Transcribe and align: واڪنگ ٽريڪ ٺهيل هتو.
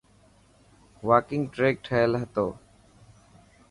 واڪنگ 1.07 1.43
ٽريڪ 1.53 1.75
ٺهيل 1.85 2.11
هتو. 2.21 2.47